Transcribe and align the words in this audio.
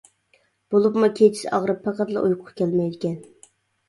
بولۇپمۇ 0.75 1.09
كېچىسى 1.19 1.51
ئاغرىپ 1.57 1.83
پەقەتلا 1.87 2.23
ئۇيقۇ 2.29 2.57
كەلمەيدىكەن. 2.63 3.15